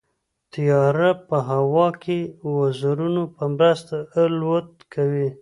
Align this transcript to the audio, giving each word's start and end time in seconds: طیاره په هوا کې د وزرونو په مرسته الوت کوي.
طیاره 0.51 1.09
په 1.27 1.37
هوا 1.49 1.87
کې 2.03 2.19
د 2.25 2.29
وزرونو 2.57 3.23
په 3.35 3.43
مرسته 3.55 3.95
الوت 4.23 4.69
کوي. 4.93 5.29